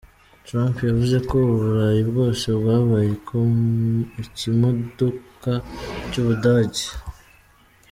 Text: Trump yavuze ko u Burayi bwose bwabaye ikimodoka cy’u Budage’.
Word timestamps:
Trump 0.45 0.75
yavuze 0.89 1.17
ko 1.29 1.35
u 1.53 1.55
Burayi 1.59 2.01
bwose 2.09 2.45
bwabaye 2.59 3.09
ikimodoka 4.27 5.51
cy’u 6.09 6.23
Budage’. 6.27 6.85